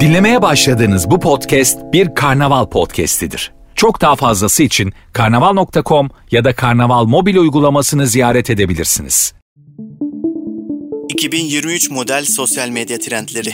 Dinlemeye 0.00 0.42
başladığınız 0.42 1.10
bu 1.10 1.20
podcast 1.20 1.78
bir 1.92 2.14
karnaval 2.14 2.66
podcastidir. 2.66 3.52
Çok 3.74 4.00
daha 4.00 4.16
fazlası 4.16 4.62
için 4.62 4.92
karnaval.com 5.12 6.10
ya 6.30 6.44
da 6.44 6.54
karnaval 6.54 7.04
mobil 7.04 7.36
uygulamasını 7.36 8.06
ziyaret 8.06 8.50
edebilirsiniz. 8.50 9.34
2023 11.08 11.90
model 11.90 12.24
sosyal 12.24 12.68
medya 12.68 12.98
trendleri. 12.98 13.50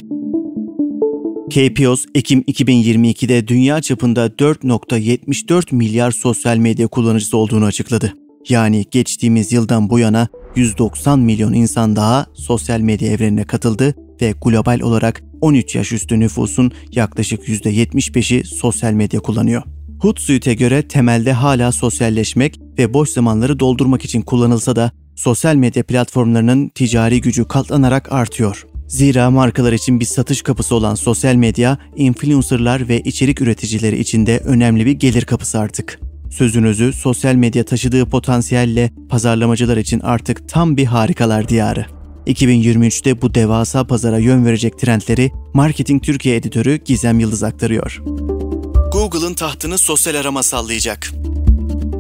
KPOS, 1.51 2.05
Ekim 2.15 2.41
2022'de 2.41 3.49
dünya 3.49 3.81
çapında 3.81 4.27
4.74 4.27 5.75
milyar 5.75 6.11
sosyal 6.11 6.57
medya 6.57 6.87
kullanıcısı 6.87 7.37
olduğunu 7.37 7.65
açıkladı. 7.65 8.15
Yani 8.49 8.85
geçtiğimiz 8.91 9.53
yıldan 9.53 9.91
bu 9.91 9.99
yana 9.99 10.29
190 10.57 11.19
milyon 11.19 11.53
insan 11.53 11.97
daha 11.97 12.27
sosyal 12.35 12.81
medya 12.81 13.13
evrenine 13.13 13.45
katıldı 13.45 13.95
ve 14.23 14.35
global 14.45 14.81
olarak 14.81 15.23
13 15.41 15.75
yaş 15.75 15.93
üstü 15.93 16.21
nüfusun 16.21 16.73
yaklaşık 16.93 17.49
%75'i 17.49 18.45
sosyal 18.45 18.93
medya 18.93 19.21
kullanıyor. 19.21 19.63
Hootsuite'e 20.01 20.55
göre 20.55 20.89
temelde 20.89 21.33
hala 21.33 21.73
sosyalleşmek 21.73 22.61
ve 22.79 22.95
boş 22.95 23.09
zamanları 23.09 23.61
doldurmak 23.61 24.05
için 24.05 24.23
kullanılsa 24.23 24.77
da 24.77 24.91
sosyal 25.17 25.55
medya 25.55 25.83
platformlarının 25.83 26.69
ticari 26.69 27.21
gücü 27.21 27.45
katlanarak 27.45 28.13
artıyor. 28.13 28.67
Zira 28.89 29.31
markalar 29.31 29.73
için 29.73 30.01
bir 30.01 30.05
satış 30.05 30.43
kapısı 30.43 30.75
olan 30.75 30.95
sosyal 30.95 31.35
medya, 31.35 31.79
influencerlar 31.97 32.89
ve 32.89 33.01
içerik 33.01 33.41
üreticileri 33.41 33.99
için 33.99 34.27
de 34.27 34.39
önemli 34.39 34.87
bir 34.87 34.93
gelir 34.93 35.25
kapısı 35.25 35.59
artık. 35.59 36.10
Sözünüzü 36.31 36.93
sosyal 36.93 37.35
medya 37.35 37.65
taşıdığı 37.65 38.07
potansiyelle 38.07 38.91
pazarlamacılar 39.09 39.77
için 39.77 40.01
artık 40.01 40.49
tam 40.49 40.77
bir 40.77 40.85
harikalar 40.85 41.49
diyarı. 41.49 41.87
2023'te 42.27 43.23
bu 43.23 43.35
devasa 43.35 43.87
pazara 43.87 44.19
yön 44.19 44.45
verecek 44.45 44.79
trendleri 44.79 45.31
Marketing 45.55 46.03
Türkiye 46.03 46.37
editörü 46.37 46.77
Gizem 46.85 47.21
Yıldız 47.21 47.43
aktarıyor. 47.43 48.03
Google'ın 48.93 49.35
tahtını 49.35 49.79
sosyal 49.79 50.15
arama 50.15 50.43
sallayacak. 50.43 51.11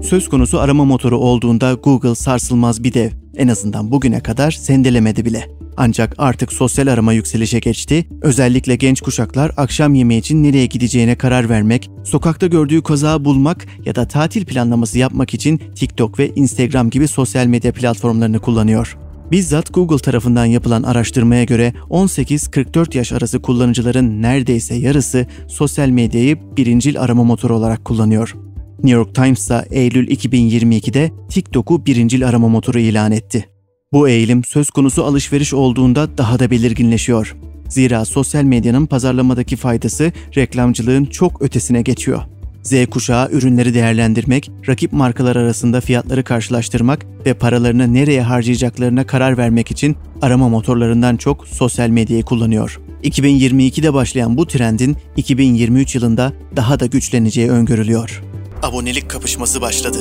Söz 0.02 0.28
konusu 0.28 0.60
arama 0.60 0.84
motoru 0.84 1.18
olduğunda 1.18 1.72
Google 1.74 2.14
sarsılmaz 2.14 2.84
bir 2.84 2.94
dev. 2.94 3.10
En 3.36 3.48
azından 3.48 3.90
bugüne 3.90 4.20
kadar 4.20 4.50
sendelemedi 4.50 5.24
bile. 5.24 5.59
Ancak 5.76 6.14
artık 6.18 6.52
sosyal 6.52 6.86
arama 6.86 7.12
yükselişe 7.12 7.58
geçti. 7.58 8.06
Özellikle 8.22 8.76
genç 8.76 9.00
kuşaklar 9.00 9.52
akşam 9.56 9.94
yemeği 9.94 10.20
için 10.20 10.42
nereye 10.42 10.66
gideceğine 10.66 11.14
karar 11.14 11.48
vermek, 11.48 11.90
sokakta 12.04 12.46
gördüğü 12.46 12.82
kazağı 12.82 13.24
bulmak 13.24 13.66
ya 13.84 13.94
da 13.94 14.08
tatil 14.08 14.44
planlaması 14.44 14.98
yapmak 14.98 15.34
için 15.34 15.58
TikTok 15.74 16.18
ve 16.18 16.30
Instagram 16.34 16.90
gibi 16.90 17.08
sosyal 17.08 17.46
medya 17.46 17.72
platformlarını 17.72 18.38
kullanıyor. 18.38 18.96
Bizzat 19.30 19.74
Google 19.74 19.98
tarafından 19.98 20.44
yapılan 20.44 20.82
araştırmaya 20.82 21.44
göre 21.44 21.72
18-44 21.90 22.96
yaş 22.96 23.12
arası 23.12 23.42
kullanıcıların 23.42 24.22
neredeyse 24.22 24.74
yarısı 24.74 25.26
sosyal 25.48 25.88
medyayı 25.88 26.56
birincil 26.56 27.00
arama 27.00 27.24
motoru 27.24 27.56
olarak 27.56 27.84
kullanıyor. 27.84 28.34
New 28.82 28.98
York 28.98 29.14
Times 29.14 29.38
ise 29.38 29.64
Eylül 29.70 30.08
2022'de 30.08 31.10
TikTok'u 31.28 31.86
birincil 31.86 32.28
arama 32.28 32.48
motoru 32.48 32.78
ilan 32.78 33.12
etti. 33.12 33.49
Bu 33.92 34.08
eğilim 34.08 34.44
söz 34.44 34.70
konusu 34.70 35.04
alışveriş 35.04 35.54
olduğunda 35.54 36.18
daha 36.18 36.38
da 36.38 36.50
belirginleşiyor. 36.50 37.36
Zira 37.68 38.04
sosyal 38.04 38.44
medyanın 38.44 38.86
pazarlamadaki 38.86 39.56
faydası 39.56 40.12
reklamcılığın 40.36 41.04
çok 41.04 41.42
ötesine 41.42 41.82
geçiyor. 41.82 42.22
Z 42.62 42.86
kuşağı 42.90 43.30
ürünleri 43.30 43.74
değerlendirmek, 43.74 44.50
rakip 44.68 44.92
markalar 44.92 45.36
arasında 45.36 45.80
fiyatları 45.80 46.24
karşılaştırmak 46.24 47.06
ve 47.26 47.34
paralarını 47.34 47.94
nereye 47.94 48.22
harcayacaklarına 48.22 49.06
karar 49.06 49.38
vermek 49.38 49.70
için 49.70 49.96
arama 50.22 50.48
motorlarından 50.48 51.16
çok 51.16 51.48
sosyal 51.48 51.88
medyayı 51.88 52.22
kullanıyor. 52.22 52.80
2022'de 53.04 53.94
başlayan 53.94 54.36
bu 54.36 54.46
trendin 54.46 54.96
2023 55.16 55.94
yılında 55.94 56.32
daha 56.56 56.80
da 56.80 56.86
güçleneceği 56.86 57.50
öngörülüyor. 57.50 58.22
Abonelik 58.62 59.10
kapışması 59.10 59.60
başladı. 59.60 59.98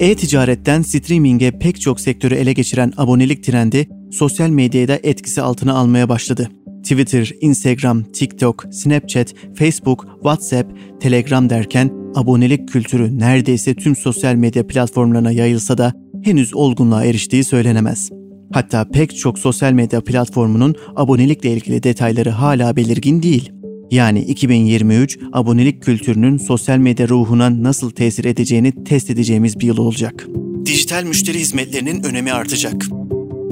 E-ticaretten 0.00 0.82
streaming'e 0.82 1.50
pek 1.50 1.80
çok 1.80 2.00
sektörü 2.00 2.34
ele 2.34 2.52
geçiren 2.52 2.92
abonelik 2.96 3.44
trendi 3.44 3.88
sosyal 4.12 4.48
medyayı 4.48 5.00
etkisi 5.02 5.42
altına 5.42 5.74
almaya 5.74 6.08
başladı. 6.08 6.48
Twitter, 6.82 7.30
Instagram, 7.40 8.02
TikTok, 8.02 8.64
Snapchat, 8.70 9.34
Facebook, 9.54 10.06
WhatsApp, 10.14 10.72
Telegram 11.00 11.50
derken 11.50 11.90
abonelik 12.14 12.68
kültürü 12.68 13.18
neredeyse 13.18 13.74
tüm 13.74 13.96
sosyal 13.96 14.34
medya 14.34 14.66
platformlarına 14.66 15.32
yayılsa 15.32 15.78
da 15.78 15.92
henüz 16.24 16.54
olgunluğa 16.54 17.04
eriştiği 17.04 17.44
söylenemez. 17.44 18.10
Hatta 18.52 18.88
pek 18.88 19.16
çok 19.16 19.38
sosyal 19.38 19.72
medya 19.72 20.00
platformunun 20.00 20.74
abonelikle 20.96 21.52
ilgili 21.52 21.82
detayları 21.82 22.30
hala 22.30 22.76
belirgin 22.76 23.22
değil. 23.22 23.52
Yani 23.90 24.20
2023 24.20 25.18
abonelik 25.32 25.82
kültürünün 25.82 26.36
sosyal 26.36 26.78
medya 26.78 27.08
ruhuna 27.08 27.62
nasıl 27.62 27.90
tesir 27.90 28.24
edeceğini 28.24 28.84
test 28.84 29.10
edeceğimiz 29.10 29.60
bir 29.60 29.66
yıl 29.66 29.76
olacak. 29.76 30.26
Dijital 30.66 31.04
müşteri 31.04 31.38
hizmetlerinin 31.38 32.02
önemi 32.02 32.32
artacak. 32.32 32.86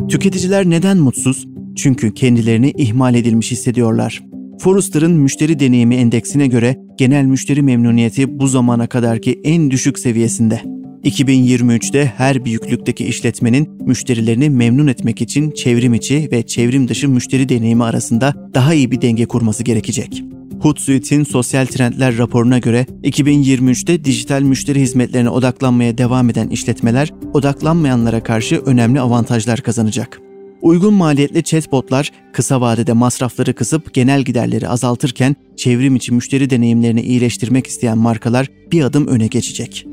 Tüketiciler 0.08 0.70
neden 0.70 0.96
mutsuz? 0.96 1.46
Çünkü 1.76 2.14
kendilerini 2.14 2.70
ihmal 2.76 3.14
edilmiş 3.14 3.50
hissediyorlar. 3.50 4.22
Forrester'ın 4.60 5.12
müşteri 5.12 5.60
deneyimi 5.60 5.94
endeksine 5.94 6.46
göre 6.46 6.76
genel 6.98 7.24
müşteri 7.24 7.62
memnuniyeti 7.62 8.38
bu 8.38 8.48
zamana 8.48 8.86
kadarki 8.86 9.40
en 9.44 9.70
düşük 9.70 9.98
seviyesinde. 9.98 10.77
2023'te 11.08 12.12
her 12.16 12.44
büyüklükteki 12.44 13.04
işletmenin 13.04 13.86
müşterilerini 13.86 14.50
memnun 14.50 14.86
etmek 14.86 15.22
için 15.22 15.50
çevrim 15.50 15.94
içi 15.94 16.28
ve 16.32 16.46
çevrim 16.46 16.88
dışı 16.88 17.08
müşteri 17.08 17.48
deneyimi 17.48 17.84
arasında 17.84 18.50
daha 18.54 18.74
iyi 18.74 18.90
bir 18.90 19.00
denge 19.00 19.26
kurması 19.26 19.64
gerekecek. 19.64 20.22
Hootsuite'in 20.60 21.24
sosyal 21.24 21.66
trendler 21.66 22.18
raporuna 22.18 22.58
göre 22.58 22.86
2023'te 23.02 24.04
dijital 24.04 24.42
müşteri 24.42 24.80
hizmetlerine 24.80 25.30
odaklanmaya 25.30 25.98
devam 25.98 26.30
eden 26.30 26.48
işletmeler 26.48 27.12
odaklanmayanlara 27.34 28.22
karşı 28.22 28.56
önemli 28.56 29.00
avantajlar 29.00 29.60
kazanacak. 29.60 30.27
Uygun 30.62 30.94
maliyetli 30.94 31.42
chatbotlar 31.42 32.10
kısa 32.32 32.60
vadede 32.60 32.92
masrafları 32.92 33.54
kısıp 33.54 33.94
genel 33.94 34.22
giderleri 34.22 34.68
azaltırken 34.68 35.36
çevrim 35.56 35.96
içi 35.96 36.12
müşteri 36.12 36.50
deneyimlerini 36.50 37.00
iyileştirmek 37.00 37.66
isteyen 37.66 37.98
markalar 37.98 38.46
bir 38.72 38.82
adım 38.82 39.06
öne 39.06 39.26
geçecek. 39.26 39.86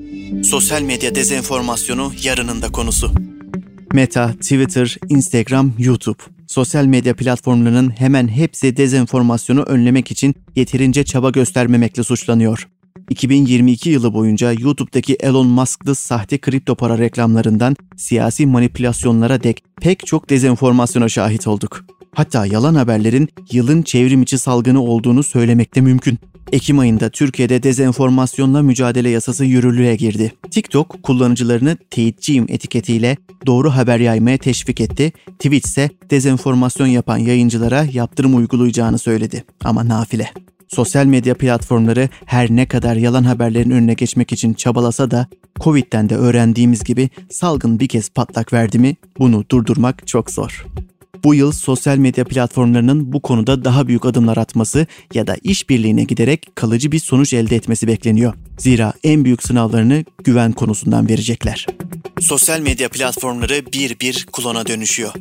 Sosyal 0.43 0.81
medya 0.81 1.15
dezenformasyonu 1.15 2.11
yarının 2.23 2.61
da 2.61 2.71
konusu. 2.71 3.11
Meta, 3.93 4.33
Twitter, 4.33 4.97
Instagram, 5.09 5.73
YouTube. 5.79 6.17
Sosyal 6.47 6.85
medya 6.85 7.15
platformlarının 7.15 7.89
hemen 7.89 8.27
hepsi 8.27 8.77
dezenformasyonu 8.77 9.61
önlemek 9.61 10.11
için 10.11 10.35
yeterince 10.55 11.03
çaba 11.03 11.29
göstermemekle 11.29 12.03
suçlanıyor. 12.03 12.67
2022 13.09 13.89
yılı 13.89 14.13
boyunca 14.13 14.51
YouTube'daki 14.51 15.15
Elon 15.15 15.47
Musk'lı 15.47 15.95
sahte 15.95 16.37
kripto 16.37 16.75
para 16.75 16.97
reklamlarından 16.97 17.75
siyasi 17.97 18.45
manipülasyonlara 18.45 19.43
dek 19.43 19.63
pek 19.81 20.05
çok 20.05 20.29
dezenformasyona 20.29 21.09
şahit 21.09 21.47
olduk. 21.47 21.85
Hatta 22.15 22.45
yalan 22.45 22.75
haberlerin 22.75 23.29
yılın 23.51 23.81
çevrim 23.81 24.21
içi 24.21 24.37
salgını 24.37 24.81
olduğunu 24.83 25.23
söylemek 25.23 25.75
de 25.75 25.81
mümkün. 25.81 26.19
Ekim 26.51 26.79
ayında 26.79 27.09
Türkiye'de 27.09 27.63
dezenformasyonla 27.63 28.61
mücadele 28.61 29.09
yasası 29.09 29.45
yürürlüğe 29.45 29.95
girdi. 29.95 30.33
TikTok 30.51 31.03
kullanıcılarını 31.03 31.77
teyitçiyim 31.89 32.45
etiketiyle 32.49 33.17
doğru 33.45 33.71
haber 33.71 33.99
yaymaya 33.99 34.37
teşvik 34.37 34.81
etti. 34.81 35.11
Twitch 35.39 35.67
ise 35.67 35.89
dezenformasyon 36.09 36.87
yapan 36.87 37.17
yayıncılara 37.17 37.85
yaptırım 37.93 38.35
uygulayacağını 38.35 38.99
söyledi. 38.99 39.43
Ama 39.63 39.87
nafile. 39.87 40.31
Sosyal 40.75 41.05
medya 41.05 41.35
platformları 41.35 42.09
her 42.25 42.49
ne 42.49 42.65
kadar 42.65 42.95
yalan 42.95 43.23
haberlerin 43.23 43.69
önüne 43.69 43.93
geçmek 43.93 44.31
için 44.31 44.53
çabalasa 44.53 45.11
da 45.11 45.27
Covid'den 45.59 46.09
de 46.09 46.15
öğrendiğimiz 46.15 46.83
gibi 46.83 47.09
salgın 47.29 47.79
bir 47.79 47.87
kez 47.87 48.09
patlak 48.09 48.53
verdi 48.53 48.79
mi 48.79 48.95
bunu 49.19 49.45
durdurmak 49.51 50.07
çok 50.07 50.31
zor. 50.31 50.65
Bu 51.23 51.35
yıl 51.35 51.51
sosyal 51.51 51.97
medya 51.97 52.25
platformlarının 52.25 53.13
bu 53.13 53.21
konuda 53.21 53.65
daha 53.65 53.87
büyük 53.87 54.05
adımlar 54.05 54.37
atması 54.37 54.87
ya 55.13 55.27
da 55.27 55.35
işbirliğine 55.43 56.03
giderek 56.03 56.55
kalıcı 56.55 56.91
bir 56.91 56.99
sonuç 56.99 57.33
elde 57.33 57.55
etmesi 57.55 57.87
bekleniyor. 57.87 58.33
Zira 58.57 58.93
en 59.03 59.25
büyük 59.25 59.43
sınavlarını 59.43 60.05
güven 60.23 60.51
konusundan 60.51 61.09
verecekler. 61.09 61.67
Sosyal 62.19 62.59
medya 62.59 62.89
platformları 62.89 63.65
bir 63.73 63.99
bir 63.99 64.25
klona 64.31 64.67
dönüşüyor 64.67 65.13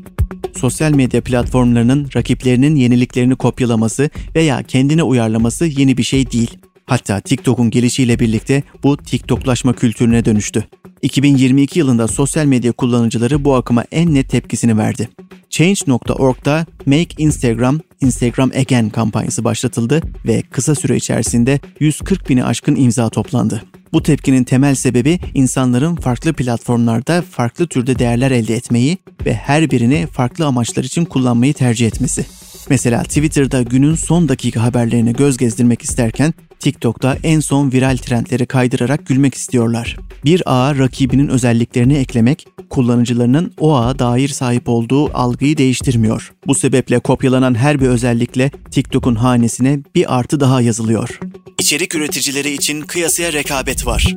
sosyal 0.58 0.90
medya 0.90 1.20
platformlarının 1.20 2.08
rakiplerinin 2.16 2.74
yeniliklerini 2.74 3.36
kopyalaması 3.36 4.10
veya 4.34 4.62
kendine 4.62 5.02
uyarlaması 5.02 5.66
yeni 5.66 5.96
bir 5.96 6.02
şey 6.02 6.30
değil. 6.30 6.58
Hatta 6.86 7.20
TikTok'un 7.20 7.70
gelişiyle 7.70 8.18
birlikte 8.18 8.62
bu 8.82 8.96
TikToklaşma 8.96 9.72
kültürüne 9.72 10.24
dönüştü. 10.24 10.64
2022 11.02 11.78
yılında 11.78 12.08
sosyal 12.08 12.46
medya 12.46 12.72
kullanıcıları 12.72 13.44
bu 13.44 13.54
akıma 13.54 13.84
en 13.92 14.14
net 14.14 14.28
tepkisini 14.28 14.78
verdi. 14.78 15.08
Change.org'da 15.50 16.66
Make 16.86 17.08
Instagram, 17.18 17.80
Instagram 18.00 18.50
Again 18.50 18.88
kampanyası 18.88 19.44
başlatıldı 19.44 20.00
ve 20.26 20.42
kısa 20.42 20.74
süre 20.74 20.96
içerisinde 20.96 21.60
140 21.80 22.28
bini 22.28 22.44
aşkın 22.44 22.76
imza 22.76 23.08
toplandı. 23.08 23.62
Bu 23.94 24.02
tepkinin 24.02 24.44
temel 24.44 24.74
sebebi 24.74 25.18
insanların 25.34 25.96
farklı 25.96 26.32
platformlarda 26.32 27.22
farklı 27.30 27.66
türde 27.66 27.98
değerler 27.98 28.30
elde 28.30 28.54
etmeyi 28.54 28.98
ve 29.26 29.34
her 29.34 29.70
birini 29.70 30.06
farklı 30.06 30.46
amaçlar 30.46 30.84
için 30.84 31.04
kullanmayı 31.04 31.54
tercih 31.54 31.86
etmesi. 31.86 32.26
Mesela 32.70 33.02
Twitter'da 33.02 33.62
günün 33.62 33.94
son 33.94 34.28
dakika 34.28 34.62
haberlerini 34.62 35.12
göz 35.12 35.36
gezdirmek 35.36 35.82
isterken 35.82 36.34
TikTok'ta 36.60 37.18
en 37.22 37.40
son 37.40 37.72
viral 37.72 37.96
trendleri 37.96 38.46
kaydırarak 38.46 39.06
gülmek 39.06 39.34
istiyorlar. 39.34 39.96
Bir 40.24 40.42
ağa 40.46 40.78
rakibinin 40.78 41.28
özelliklerini 41.28 41.94
eklemek, 41.94 42.46
kullanıcılarının 42.70 43.52
o 43.60 43.76
ağa 43.76 43.98
dair 43.98 44.28
sahip 44.28 44.68
olduğu 44.68 45.16
algıyı 45.16 45.56
değiştirmiyor. 45.56 46.32
Bu 46.46 46.54
sebeple 46.54 46.98
kopyalanan 46.98 47.54
her 47.54 47.80
bir 47.80 47.86
özellikle 47.86 48.50
TikTok'un 48.70 49.14
hanesine 49.14 49.80
bir 49.94 50.18
artı 50.18 50.40
daha 50.40 50.60
yazılıyor. 50.60 51.20
İçerik 51.58 51.94
üreticileri 51.94 52.50
için 52.50 52.80
kıyasıya 52.80 53.32
rekabet 53.32 53.86
var. 53.86 54.14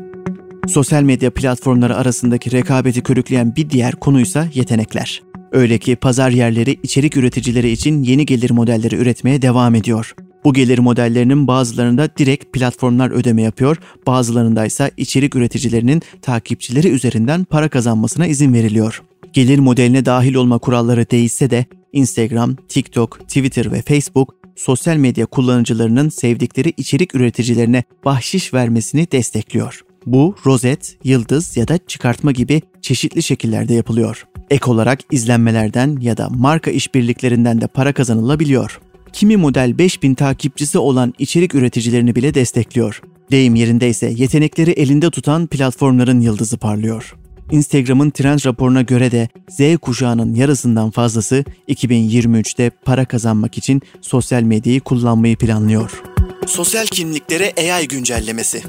Sosyal 0.68 1.04
medya 1.04 1.34
platformları 1.34 1.96
arasındaki 1.96 2.52
rekabeti 2.52 3.04
körükleyen 3.04 3.56
bir 3.56 3.70
diğer 3.70 3.96
konuysa 3.96 4.48
yetenekler. 4.54 5.22
Öyle 5.52 5.78
ki 5.78 5.96
pazar 5.96 6.30
yerleri 6.30 6.80
içerik 6.84 7.18
üreticileri 7.18 7.70
için 7.70 8.04
yeni 8.04 8.26
gelir 8.26 8.52
modelleri 8.52 8.96
üretmeye 8.96 9.42
devam 9.42 9.76
ediyor. 9.76 10.16
Bu 10.44 10.54
gelir 10.54 10.80
modellerinin 10.80 11.48
bazılarında 11.48 12.10
direkt 12.18 12.54
platformlar 12.54 13.12
ödeme 13.12 13.42
yapıyor, 13.42 13.78
bazılarında 14.08 14.66
ise 14.66 14.92
içerik 14.98 15.36
üreticilerinin 15.36 16.02
takipçileri 16.22 16.88
üzerinden 16.88 17.44
para 17.44 17.70
kazanmasına 17.70 18.28
izin 18.28 18.54
veriliyor. 18.54 19.04
Gelir 19.34 19.60
modeline 19.60 20.06
dahil 20.06 20.36
olma 20.36 20.58
kuralları 20.58 21.10
değişse 21.10 21.50
de 21.50 21.66
Instagram, 21.94 22.56
TikTok, 22.56 23.20
Twitter 23.20 23.72
ve 23.72 23.82
Facebook 23.82 24.36
sosyal 24.56 24.98
medya 24.98 25.26
kullanıcılarının 25.26 26.10
sevdikleri 26.10 26.74
içerik 26.78 27.16
üreticilerine 27.16 27.84
bahşiş 28.06 28.54
vermesini 28.54 29.12
destekliyor. 29.12 29.82
Bu 30.06 30.36
rozet, 30.46 30.98
yıldız 31.04 31.58
ya 31.58 31.68
da 31.68 31.78
çıkartma 31.78 32.32
gibi 32.32 32.62
çeşitli 32.82 33.24
şekillerde 33.24 33.74
yapılıyor. 33.74 34.28
Ek 34.50 34.72
olarak 34.72 35.00
izlenmelerden 35.12 35.98
ya 36.02 36.18
da 36.18 36.30
marka 36.30 36.72
işbirliklerinden 36.72 37.62
de 37.62 37.68
para 37.68 37.94
kazanılabiliyor. 37.94 38.80
Kimi 39.14 39.38
model 39.38 39.78
5000 39.78 40.14
takipçisi 40.14 40.78
olan 40.78 41.14
içerik 41.20 41.56
üreticilerini 41.56 42.16
bile 42.16 42.34
destekliyor. 42.34 43.02
Deyim 43.32 43.56
yerindeyse 43.56 44.14
yetenekleri 44.18 44.72
elinde 44.72 45.10
tutan 45.12 45.48
platformların 45.48 46.20
yıldızı 46.20 46.58
parlıyor. 46.58 47.16
Instagram'ın 47.52 48.10
trend 48.10 48.40
raporuna 48.46 48.82
göre 48.82 49.12
de 49.12 49.30
Z 49.50 49.78
kuşağının 49.78 50.36
yarısından 50.36 50.92
fazlası 50.92 51.44
2023'te 51.70 52.70
para 52.70 53.06
kazanmak 53.06 53.58
için 53.58 53.82
sosyal 54.02 54.42
medyayı 54.42 54.82
kullanmayı 54.82 55.38
planlıyor. 55.38 56.04
Sosyal 56.46 56.86
kimliklere 56.86 57.54
AI 57.58 57.88
güncellemesi 57.88 58.62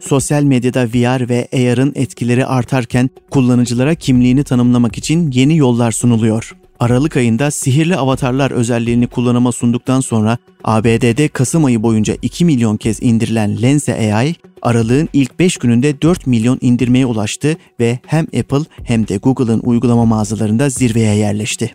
Sosyal 0.00 0.42
medyada 0.42 0.86
VR 0.86 1.28
ve 1.28 1.48
AR'ın 1.52 1.92
etkileri 1.94 2.46
artarken 2.46 3.10
kullanıcılara 3.30 3.94
kimliğini 3.94 4.44
tanımlamak 4.44 4.98
için 4.98 5.30
yeni 5.30 5.56
yollar 5.56 5.92
sunuluyor. 5.92 6.56
Aralık 6.80 7.16
ayında 7.16 7.50
sihirli 7.50 7.96
avatarlar 7.96 8.50
özelliğini 8.50 9.06
kullanıma 9.06 9.52
sunduktan 9.52 10.00
sonra 10.00 10.38
ABD'de 10.64 11.28
Kasım 11.28 11.64
ayı 11.64 11.82
boyunca 11.82 12.16
2 12.22 12.44
milyon 12.44 12.76
kez 12.76 13.02
indirilen 13.02 13.62
Lense 13.62 14.14
AI, 14.14 14.34
aralığın 14.62 15.08
ilk 15.12 15.38
5 15.38 15.56
gününde 15.56 16.02
4 16.02 16.26
milyon 16.26 16.58
indirmeye 16.60 17.06
ulaştı 17.06 17.56
ve 17.80 17.98
hem 18.06 18.24
Apple 18.24 18.64
hem 18.84 19.08
de 19.08 19.16
Google'ın 19.16 19.60
uygulama 19.60 20.04
mağazalarında 20.04 20.68
zirveye 20.68 21.14
yerleşti. 21.14 21.74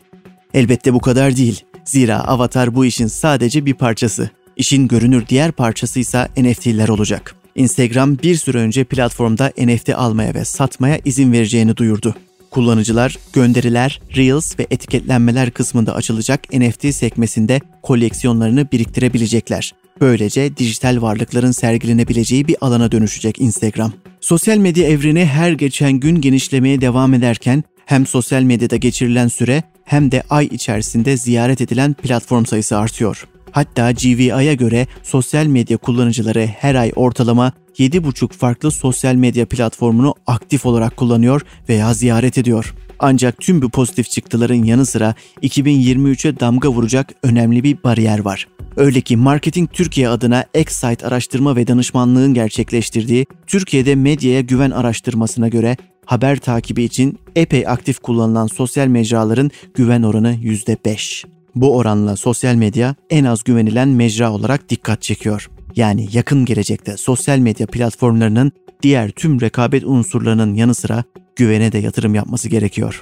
Elbette 0.53 0.93
bu 0.93 0.99
kadar 0.99 1.37
değil. 1.37 1.61
Zira 1.85 2.19
avatar 2.19 2.75
bu 2.75 2.85
işin 2.85 3.07
sadece 3.07 3.65
bir 3.65 3.73
parçası. 3.73 4.29
İşin 4.57 4.87
görünür 4.87 5.27
diğer 5.27 5.51
parçası 5.51 5.99
ise 5.99 6.27
NFT'ler 6.37 6.87
olacak. 6.87 7.35
Instagram 7.55 8.17
bir 8.17 8.35
süre 8.35 8.57
önce 8.57 8.83
platformda 8.83 9.51
NFT 9.57 9.89
almaya 9.89 10.33
ve 10.33 10.45
satmaya 10.45 10.99
izin 11.05 11.31
vereceğini 11.31 11.77
duyurdu. 11.77 12.15
Kullanıcılar 12.51 13.17
gönderiler, 13.33 14.01
Reels 14.15 14.59
ve 14.59 14.67
etiketlenmeler 14.71 15.51
kısmında 15.51 15.95
açılacak 15.95 16.53
NFT 16.53 16.95
sekmesinde 16.95 17.59
koleksiyonlarını 17.83 18.71
biriktirebilecekler. 18.71 19.71
Böylece 20.01 20.57
dijital 20.57 21.01
varlıkların 21.01 21.51
sergilenebileceği 21.51 22.47
bir 22.47 22.55
alana 22.61 22.91
dönüşecek 22.91 23.41
Instagram. 23.41 23.93
Sosyal 24.21 24.57
medya 24.57 24.87
evreni 24.87 25.25
her 25.25 25.51
geçen 25.51 25.93
gün 25.93 26.21
genişlemeye 26.21 26.81
devam 26.81 27.13
ederken 27.13 27.63
hem 27.85 28.05
sosyal 28.05 28.41
medyada 28.41 28.75
geçirilen 28.75 29.27
süre 29.27 29.63
hem 29.85 30.11
de 30.11 30.23
ay 30.29 30.45
içerisinde 30.45 31.17
ziyaret 31.17 31.61
edilen 31.61 31.93
platform 31.93 32.45
sayısı 32.45 32.77
artıyor. 32.77 33.27
Hatta 33.51 33.91
GVI'ye 33.91 34.55
göre 34.55 34.87
sosyal 35.03 35.45
medya 35.45 35.77
kullanıcıları 35.77 36.45
her 36.45 36.75
ay 36.75 36.91
ortalama 36.95 37.51
7,5 37.77 38.33
farklı 38.33 38.71
sosyal 38.71 39.15
medya 39.15 39.45
platformunu 39.45 40.15
aktif 40.27 40.65
olarak 40.65 40.97
kullanıyor 40.97 41.41
veya 41.69 41.93
ziyaret 41.93 42.37
ediyor. 42.37 42.73
Ancak 42.99 43.39
tüm 43.39 43.61
bu 43.61 43.69
pozitif 43.69 44.09
çıktıların 44.09 44.63
yanı 44.63 44.85
sıra 44.85 45.15
2023'e 45.43 46.39
damga 46.39 46.69
vuracak 46.69 47.13
önemli 47.23 47.63
bir 47.63 47.83
bariyer 47.83 48.19
var. 48.19 48.47
Öyle 48.77 49.01
ki 49.01 49.17
Marketing 49.17 49.71
Türkiye 49.73 50.09
adına 50.09 50.45
Excite 50.53 51.07
araştırma 51.07 51.55
ve 51.55 51.67
danışmanlığın 51.67 52.33
gerçekleştirdiği 52.33 53.25
Türkiye'de 53.47 53.95
medyaya 53.95 54.41
güven 54.41 54.71
araştırmasına 54.71 55.47
göre 55.47 55.77
haber 56.05 56.39
takibi 56.39 56.83
için 56.83 57.19
epey 57.35 57.67
aktif 57.67 57.99
kullanılan 57.99 58.47
sosyal 58.47 58.87
mecraların 58.87 59.51
güven 59.73 60.03
oranı 60.03 60.35
%5. 60.35 61.40
Bu 61.55 61.77
oranla 61.77 62.15
sosyal 62.15 62.55
medya 62.55 62.95
en 63.09 63.23
az 63.23 63.43
güvenilen 63.43 63.87
mecra 63.87 64.31
olarak 64.33 64.69
dikkat 64.69 65.01
çekiyor. 65.01 65.49
Yani 65.75 66.07
yakın 66.11 66.45
gelecekte 66.45 66.97
sosyal 66.97 67.37
medya 67.37 67.67
platformlarının 67.67 68.51
diğer 68.81 69.09
tüm 69.09 69.41
rekabet 69.41 69.83
unsurlarının 69.83 70.53
yanı 70.53 70.75
sıra 70.75 71.03
güvene 71.35 71.71
de 71.71 71.77
yatırım 71.77 72.15
yapması 72.15 72.49
gerekiyor. 72.49 73.01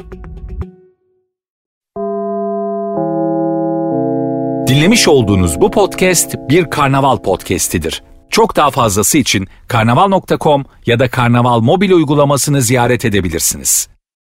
Dinlemiş 4.67 5.07
olduğunuz 5.07 5.61
bu 5.61 5.71
podcast 5.71 6.35
bir 6.49 6.69
karnaval 6.69 7.17
podcastidir. 7.17 8.03
Çok 8.29 8.55
daha 8.55 8.71
fazlası 8.71 9.17
için 9.17 9.47
karnaval.com 9.67 10.65
ya 10.85 10.99
da 10.99 11.09
karnaval 11.09 11.59
mobil 11.59 11.91
uygulamasını 11.91 12.61
ziyaret 12.61 13.05
edebilirsiniz. 13.05 13.89